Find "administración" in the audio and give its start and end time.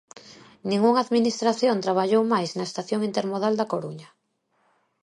1.05-1.83